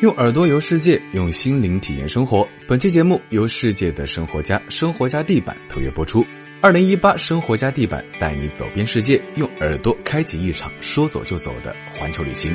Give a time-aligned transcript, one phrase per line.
[0.00, 2.48] 用耳朵游世界，用心灵体验生活。
[2.66, 6.24] 本期节目由世界的生活家生活家地板特约播出。
[6.62, 12.50] 二零一八生活家地板带你走遍世界，用耳朵开启一场说走就走的环球旅行。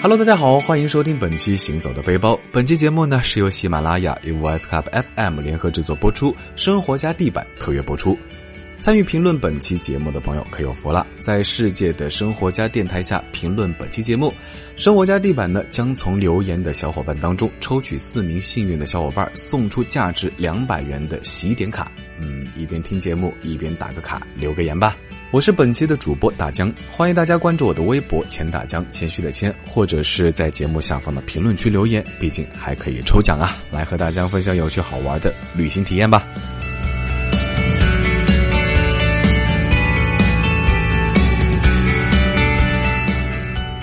[0.00, 2.32] Hello，大家好，欢迎收听本期《行走的背包》。
[2.50, 8.16] 本期节目呢是由喜马拉雅与 Voice Club FM 联合制作播出，生活家地板特约播出。
[8.78, 14.32] 参与评论本期节目的朋友可有福了，在世界的生活家电台下评论本期节目，
[14.76, 21.90] 生活家地板呢将从留言的小伙伴当中抽取四名幸运的小伙伴，送出价值两百元的喜点卡。
[22.20, 24.96] 嗯，一边听节目一边打个卡，留个言吧。
[25.32, 33.56] 我是本期的主播大江，欢迎大家关注我的微博“钱大江”，谦虚的谦，或者是在节目下方的评论区留言，毕竟还可以抽奖啊！
[33.72, 36.24] 来和大家分享有趣好玩的旅行体验吧。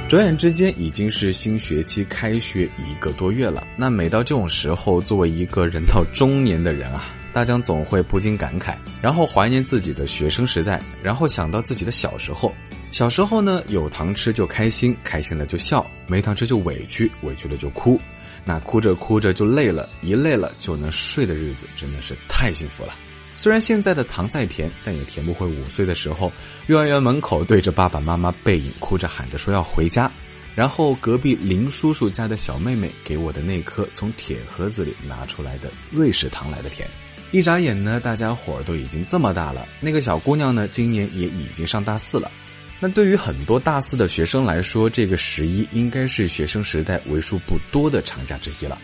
[0.08, 3.66] 转眼之间已经是新学期开学一个多月了。
[3.76, 12.54] 那每到这种时候，作为一个人到中年的人啊，大江总会不禁感慨，然后怀念自己的学生时代，然后想到自己的小时候。
[12.92, 18.00] 小时候呢，有糖吃就开心，开心了就笑；没糖吃就委屈，委屈了就哭。
[18.46, 22.94] 那哭着哭着就累了，一累了就能睡的日子，真的是太幸福了。
[23.38, 26.32] 虽然现在的糖再甜，但也甜不回五岁的时候，
[26.68, 30.10] 幼儿园门口对着爸爸妈妈背影哭着喊着说要回家，
[30.56, 36.88] 然后隔壁林叔叔家的小妹妹给我的那颗从铁盒子里拿出来的瑞士糖来的甜。
[37.32, 42.32] 一眨眼呢，大家伙儿都已经这么大了，那个小姑娘呢，今年也已经上大四了。
[42.80, 48.78] 那对于很多大四的学生来说，这个十一应该是学生时代为数不多的长假之一了。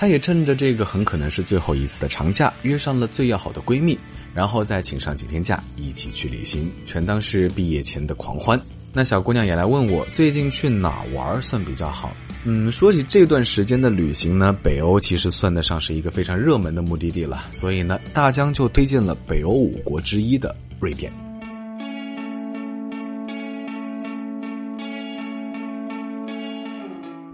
[0.00, 3.98] 她也趁着这个很可能是最后一次的长假，约上了最要好的闺蜜，
[4.32, 8.58] 然后再请上几天假，一起去旅行，全当是毕业前的狂欢。
[8.94, 12.16] 那小姑娘也来问我，最近去哪玩算比较好？
[12.46, 21.12] 嗯，说起这段时间的旅行呢，北欧其实算得上是一个非常热门的目的地了，所以呢，大江就推荐了北欧五国之一的瑞典。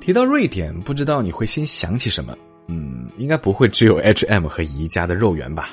[0.01, 2.37] 提到瑞典，不知道你会先想起什么？
[2.69, 5.71] 嗯，应该不会只有 H&M 和宜家的肉圆吧？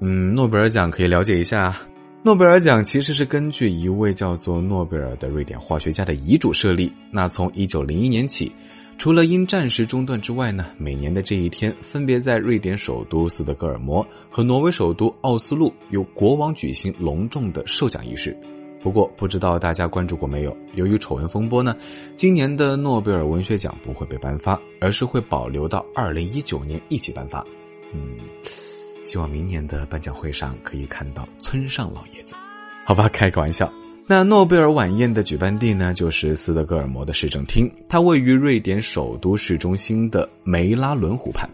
[0.00, 1.76] 嗯，诺贝尔奖可以了解一下。
[2.22, 6.92] 诺贝尔奖其实是根据一位叫做诺贝尔的瑞典化学家的遗嘱设立。
[7.10, 8.52] 那从一九零一年起，
[8.98, 18.36] 除了因战时中断之外呢，每年的这一天，分别在瑞典首都斯德哥尔摩和挪威首都奥斯陆，由国王举行隆重的授奖仪式。
[18.82, 20.56] 不过，不知道大家关注过没有？
[20.74, 21.76] 由于丑闻风波呢，
[22.16, 27.44] 今年的诺贝尔文学奖不会被颁发，而是会保留到二零一九年一起颁发。
[27.92, 28.16] 嗯，
[29.04, 32.34] 希望明年的颁奖会上可以看到村上老爷子。
[32.84, 33.70] 好吧，开个玩笑。
[34.06, 41.46] 那诺贝尔晚宴的举办地呢，就是斯德哥尔摩的市政厅，它位于瑞典首都市中心的梅拉伦湖畔。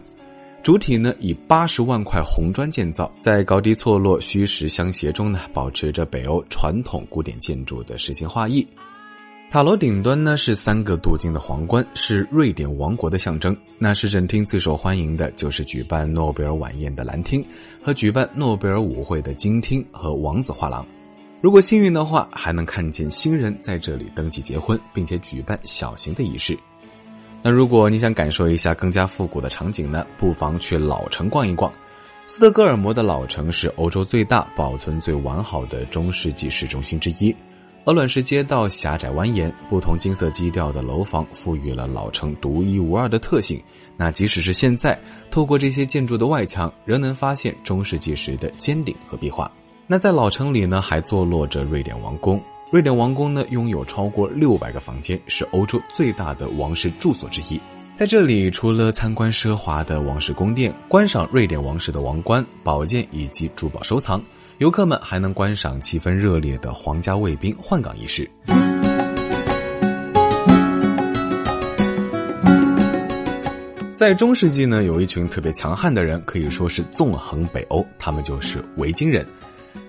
[0.65, 8.67] 主体呢以八十万块红砖建造，在高低错落、虚实相协中呢，保持着北欧传统古典建筑的诗情画意。
[9.51, 13.55] 塔楼顶端呢是三个镀金的皇冠，是瑞典王国的象征。
[13.77, 17.45] 那市政厅最受欢迎的就是举办诺贝尔晚宴的蓝厅，
[17.79, 20.83] 和举办诺贝尔舞会的金厅和王子画廊。
[21.41, 26.57] 如果幸运的话，还能看见新人在这里登记结婚，并且举办小型的仪式。
[27.47, 31.71] 那如果你想感受一下更加复古的场景呢，不妨去老城逛一逛。
[32.25, 37.35] 斯德哥尔摩的老城是欧洲最大、保存最完好的中世纪市中心之一。
[37.83, 43.61] 鹅卵石街道狭窄蜿蜒，不同金色基调的楼房赋予了老城独一无二的特性。
[43.95, 49.51] 那即使是现在，透过这些建筑的外墙，仍能发现中世纪时的尖顶和壁画。
[49.85, 52.41] 那在老城里呢，还坐落着瑞典王宫。
[52.75, 57.57] 瑞典王宫呢，拥有超过六百个房间，是欧洲最大的王室住所之一。
[57.95, 64.21] 在这里，除了参观奢华的王室宫殿，观赏瑞典王室的王冠、宝剑以及珠宝收藏，
[64.57, 68.29] 游客们还能观赏气氛热烈的皇家卫兵换岗仪式。
[73.93, 79.25] 在中世纪呢，有一群特别强悍的人，可以说是纵横北欧，他们就是维京人。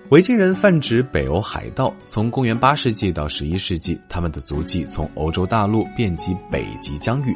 [0.09, 7.35] 维京人泛指北欧海盗，从公元八世纪到十一世纪，他们的足迹从欧洲大陆遍及北极疆域。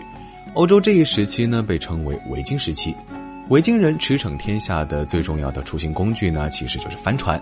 [0.53, 2.95] 欧洲这一时期呢，被称为维京时期。
[3.49, 7.41] 维京人驰骋天下的最重要的出行工具呢，其实就是帆船。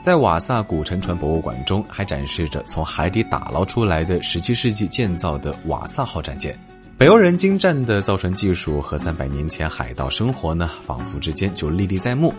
[0.00, 6.58] 在瓦萨古沉船博物馆中，还展示着从海底打捞出来的十七世纪建造的瓦萨号战舰。
[6.98, 12.34] 北欧人精湛的造船技术和三百年前海盗生活呢，仿佛之间就历历在目。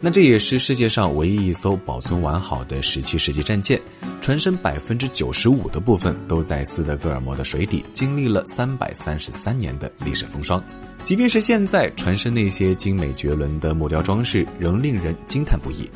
[0.00, 3.80] 那这也是世界上唯一一艘保存完好的十七世纪战舰，
[4.20, 10.62] 船身百分之九十五的部分都在斯德哥尔摩的水底，经历了三百三十三年的历史风霜。
[11.02, 15.88] 即便是现在，船身那些精美绝伦的木雕装饰仍令人惊叹不已。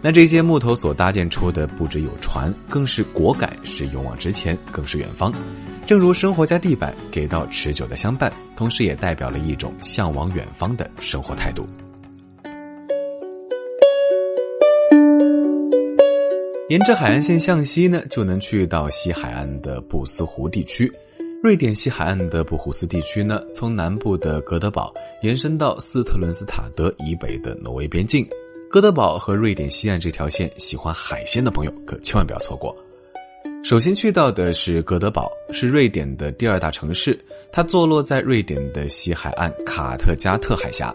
[0.00, 5.32] 那这些木头所搭建出的不只有船，更是果敢，是勇往直前，更是远方。
[5.86, 11.66] 正如生活家地板给到持久的相伴，同时也代表了一种向往远方的生活态度。
[16.66, 20.90] 沿着海岸线向西呢，就能去到西海岸的布斯湖地区。
[21.42, 24.90] 瑞典西海岸的布胡斯地区呢，从南部的哥德堡
[25.20, 28.26] 延伸到斯特伦斯塔德以北的挪威边境。
[28.70, 32.74] 哥德堡和瑞典西岸这条线，喜欢海鲜的朋友可千万不要错过。
[33.62, 37.22] 首先去到的是哥德堡，是瑞典的第二大城市，
[37.52, 40.94] 它坐落在瑞典的西海岸卡特加特海峡，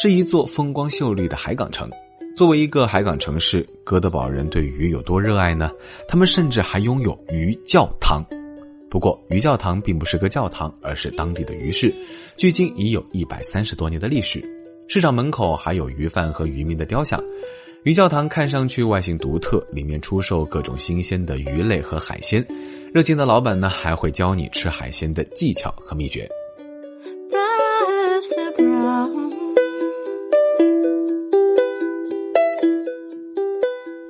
[0.00, 1.90] 是一座风光秀丽的海港城。
[2.38, 5.72] 作为一个海港城市，哥德堡人对鱼有多热爱呢？
[6.06, 8.24] 他们甚至还拥有鱼教堂。
[8.88, 11.92] 不过，鱼教堂并不是个教堂，而是当地的鱼市，
[12.36, 14.40] 距今已有一百三十多年的历史。
[14.86, 17.20] 市场门口还有鱼贩和渔民的雕像。
[17.82, 22.46] 鱼教堂看上去外形独特，里面出售各种新鲜的鱼类和海鲜。
[22.94, 26.28] 热情的老板呢，还会教你吃海鲜的技巧和秘诀。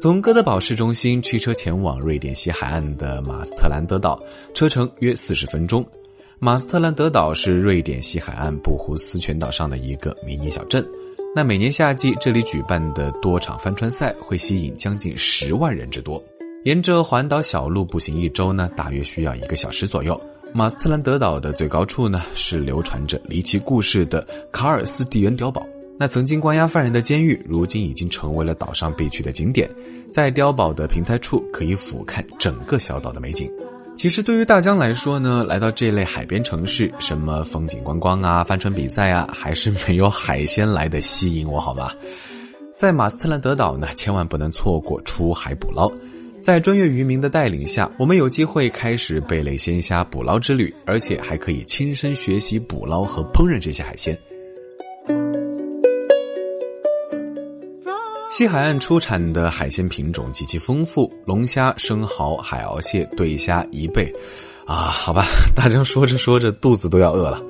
[0.01, 4.17] 从哥德堡市中心驱车前往瑞典西海岸的马斯特兰德岛，
[4.55, 5.85] 车程约四十分钟。
[6.39, 10.87] 马斯特兰德岛是瑞典西海岸布胡斯群岛上的一个迷你小镇。
[11.35, 16.23] 那每年夏季这里举办的多场帆船赛会吸引将近十万人之多。
[16.65, 20.19] 沿着环岛小路步行一周呢，大约需要一个小时左右。
[20.55, 25.67] 马斯特兰德岛的最高处呢，是流传着离奇故事的卡尔斯蒂恩碉堡。
[26.01, 29.69] 那曾经关押犯人的监狱，如今已经成为了岛上必去的景点。
[30.13, 33.51] 在碉堡的平台处，可以俯瞰整个小岛的美景。
[33.97, 41.91] 其实对于大江来说呢，来到这类海边城市，什么风景观光啊、帆船比赛啊，还是没有海鲜来的吸引我，好吗？
[42.77, 45.91] 在马斯特兰德岛呢，千万不能错过出海捕捞。
[46.41, 54.17] 在专业渔民的带领下，我们有机会开始贝类鲜虾捕捞之旅，而且还可以亲身学习捕捞和烹饪这些海鲜。
[58.39, 64.15] 西海岸出产的海鲜品种极其丰富，龙虾、生蚝、海鳌蟹、对虾、贻贝，
[64.65, 65.25] 啊，好吧，
[65.57, 67.43] 大江说着说着肚子都要饿了，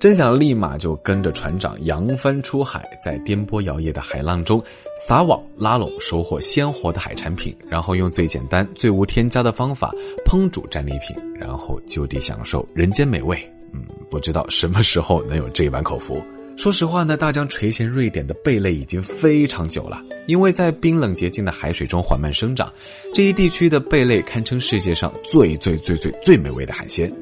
[0.00, 4.60] 真想立马就跟着船长扬帆出海，在颠簸摇曳的海浪中
[5.06, 9.94] 撒网拉拢，收获鲜活的海产品，然后用最简单、最无添加的方法
[10.26, 13.38] 烹煮战利品，然后就地享受人间美味。
[13.72, 16.20] 嗯，不知道什么时候能有这般口福。
[16.56, 22.72] 说实话呢，大江垂涎瑞典的贝类已经非常久了，因为在冰冷洁净的海水中缓慢生长，
[23.12, 27.12] 这一地区的贝类堪称世界上最最最最最美味的海鲜。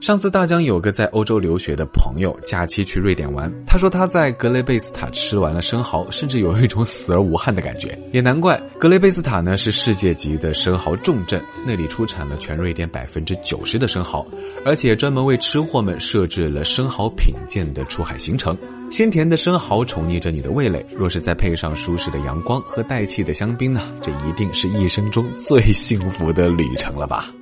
[0.00, 3.50] 上次大江有个在欧洲留学的朋友，假期去瑞典玩。
[3.66, 7.98] 他说他在格雷贝斯塔吃完了生蚝，甚至有一种死而无憾的感觉。
[8.12, 14.26] 也难怪，格雷贝斯塔呢是世界级的生蚝重镇，那里出产了全瑞典百分之九十的生蚝，
[14.64, 18.56] 而且专门为吃货们设置了生蚝品鉴的出海行程。
[18.90, 27.32] 鲜甜的生蚝宠溺着你的味蕾，若是再配上舒适的阳光和带气的香槟呢，这一定是一生中最幸福的旅程了吧。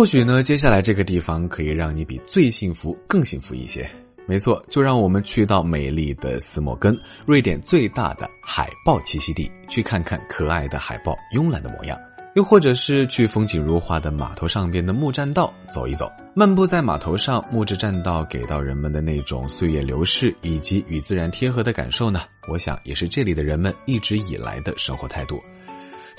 [0.00, 3.86] 或许呢，接下来这个地方可以让你比最幸福更幸福一些。
[4.26, 11.98] 没错，就让我们去到美丽的斯莫根，瑞典最大的海豹栖息地，去看看可爱的海豹慵懒的模样。
[12.34, 25.38] 又或者是去风景如画的码头上边的木栈道走一走，漫步在码头上，木质栈道给到人们的那种岁月流逝以及与自然贴合的感受呢，我想也是这里的人们一直以来的生活态度。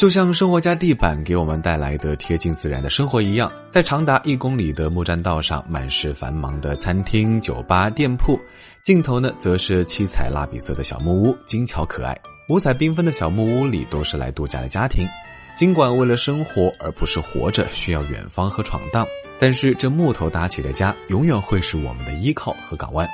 [0.01, 8.35] 就像生活家地板给我们带来的贴近自然的生活一样，在长达一公里的木栈道上，满是繁忙的餐厅、酒吧、店铺，
[8.81, 12.19] 尽头呢，则是七彩蜡笔色的小木屋，精巧可爱。
[12.49, 15.07] 五彩缤纷的小木屋里，都是来度假的家庭。
[15.55, 19.05] 尽管为了生活而不是活着需要远方和闯荡，
[19.39, 23.07] 但是这木头搭起的家，永远会是我们的依靠和港湾。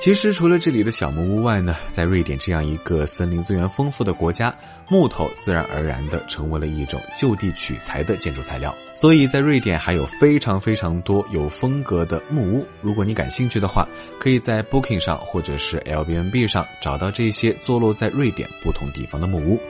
[0.00, 4.54] 其实，除了这里的小木屋外呢，在瑞典这样一个森林资源丰富的国家，
[4.88, 8.74] 木头自然而然的成为了一种就地取材的建筑材料。
[8.94, 12.66] 所以在瑞典还有非常非常多有风格的木屋。
[12.80, 13.88] 如果你感兴趣的话，
[14.18, 19.60] 可以在 Booking 上或者是 Airbnb 上找到这些坐落在瑞典不同地方的木屋。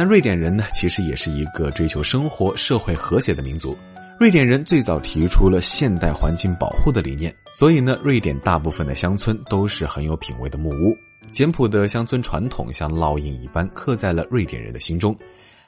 [0.00, 3.76] 那瑞典人呢，其实也是一个追求生活、社会和谐的民族。
[4.18, 10.96] 瑞典人最早提出了现代环境保护的理念，所以呢，瑞典大部分的乡村都是很有品位的木屋。
[11.30, 15.16] 简朴的乡村传统像烙印一般刻在了瑞典人的心中。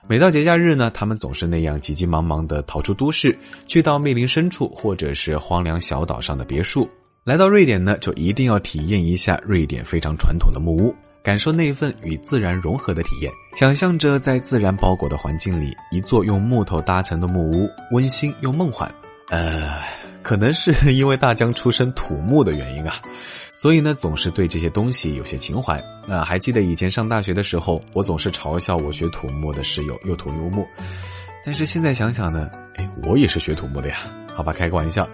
[0.09, 3.38] 每到节假日呢，他们总是那样急急忙忙地逃出都市，
[3.69, 6.90] 去到密林深处或者是荒凉小岛上的别墅。
[7.23, 10.92] 来到瑞典呢，就一定要体验一下瑞典非常传统的木屋。
[11.23, 18.91] 感受那份与自然融合的体验，想象着在自然包裹的环境里，一座用木头搭成的木屋，温馨又梦幻。
[19.29, 19.79] 呃，
[20.23, 22.95] 可能是因为大江出身土木的原因啊，
[23.55, 25.81] 所以呢，总是对这些东西有些情怀。
[26.09, 30.67] 那还记得以前上大学的时候，我总是嘲笑我学土木的室友又土又木，
[31.45, 33.99] 但是现在想想呢，哎，我也是学土木的呀。
[34.35, 35.07] 好吧，开个玩笑。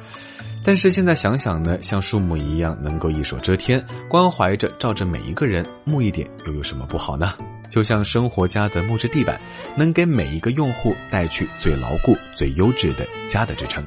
[0.65, 7.35] 但是现在想想呢，像树木一样能够一手遮天，关怀着照着每一个人，木一点又有什么不好呢？
[7.71, 9.41] 就像生活家的木质地板，
[9.77, 13.85] 能给每一个用户带去最牢固、最优质的家的支撑。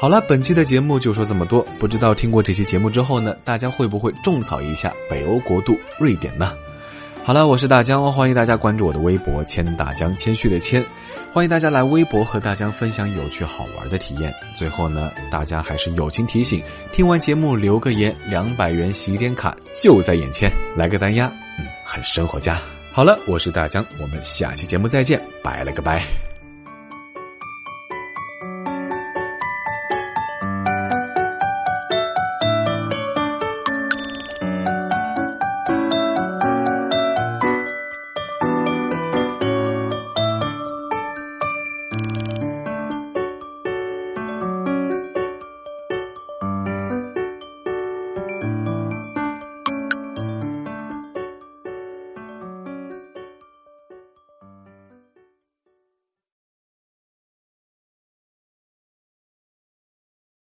[0.00, 1.64] 好了，本期的节目就说这么多。
[1.78, 6.52] 不知道听过这期节目之后呢，大家会不会种草一下北欧国度瑞典呢？
[7.24, 10.84] 好了，我是大江，欢迎大家关注我的微博“谦大江”，谦虚的谦。
[11.30, 14.34] 欢迎大家来微博和大家分享有趣好玩的体验。
[14.56, 21.26] 最后呢，大家还是友情提醒：听完节目留个言，两百元洗点卡就在眼前，来个单押，
[21.58, 22.60] 嗯，很生活家。
[22.92, 26.27] 好了，我是大江，我们下期节目再见，拜了个拜。